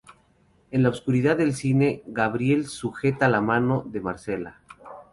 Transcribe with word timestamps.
En 0.71 0.81
la 0.81 0.89
oscuridad 0.89 1.37
del 1.37 1.53
cine, 1.53 2.01
Gabriel 2.07 2.65
sujeta 2.65 3.29
la 3.29 3.39
mano 3.39 3.83
de 3.85 4.01
Marcela. 4.01 4.59